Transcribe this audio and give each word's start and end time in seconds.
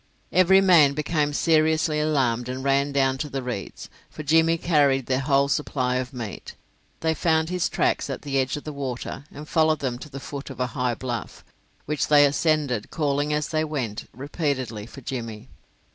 Every 0.31 0.61
man 0.61 0.93
became 0.93 1.31
seriously 1.31 1.99
alarmed 1.99 2.49
and 2.49 2.63
ran 2.63 2.91
down 2.91 3.19
to 3.19 3.29
the 3.29 3.43
reeds, 3.43 3.87
for 4.09 4.23
Jimmy 4.23 4.57
carried 4.57 5.05
their 5.05 5.19
whole 5.19 5.47
supply 5.47 5.97
of 5.97 6.11
meat. 6.11 6.55
They 7.01 7.13
found 7.13 7.49
his 7.49 7.69
tracks 7.69 8.09
at 8.09 8.23
the 8.23 8.39
edge 8.39 8.57
of 8.57 8.63
the 8.63 8.73
water, 8.73 9.25
and 9.31 9.47
followed 9.47 9.77
them 9.77 9.99
to 9.99 10.09
the 10.09 10.19
foot 10.19 10.49
of 10.49 10.59
a 10.59 10.65
high 10.73 10.95
bluff, 10.95 11.45
which 11.85 12.07
they 12.07 12.25
ascended, 12.25 12.89
calling 12.89 13.31
as 13.31 13.49
they 13.49 13.63
went 13.63 14.09
repeatedly 14.11 14.87
for 14.87 15.01
Jimmy. 15.01 15.49